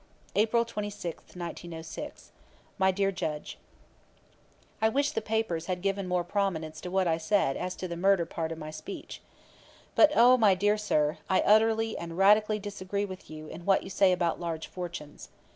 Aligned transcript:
April 0.33 0.65
26, 0.65 1.35
1906. 1.35 2.31
"My 2.79 2.89
dear 2.89 3.11
Judge: 3.11 3.59
"I 4.81 4.89
wish 4.89 5.11
the 5.11 5.21
papers 5.21 5.67
had 5.67 5.83
given 5.83 6.07
more 6.07 6.23
prominence 6.23 6.81
to 6.81 6.89
what 6.89 7.07
I 7.07 7.19
said 7.19 7.55
as 7.55 7.75
to 7.75 7.87
the 7.87 7.95
murder 7.95 8.25
part 8.25 8.51
of 8.51 8.57
my 8.57 8.71
speech. 8.71 9.21
But 9.93 10.11
oh, 10.15 10.37
my 10.39 10.55
dear 10.55 10.75
sir, 10.79 11.19
I 11.29 11.41
utterly 11.41 11.95
and 11.99 12.17
radically 12.17 12.57
disagree 12.57 13.05
with 13.05 13.29
you 13.29 13.45
in 13.45 13.63
what 13.63 13.83
you 13.83 13.91
say 13.91 14.11
about 14.11 14.39
large 14.39 14.65
fortunes. 14.65 15.29